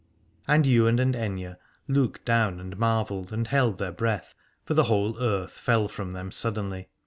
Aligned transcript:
And 0.47 0.65
Ywain 0.65 0.97
and 0.97 1.13
Aithne 1.15 1.57
looked 1.87 2.25
down 2.25 2.59
and 2.59 2.75
marvelled 2.75 3.31
and 3.31 3.45
held 3.45 3.77
their 3.77 3.91
breath, 3.91 4.33
for 4.65 4.73
the 4.73 4.85
whole 4.85 5.15
earth 5.19 5.51
fell 5.51 5.87
from 5.87 6.13
them 6.13 6.31
suddenly. 6.31 6.87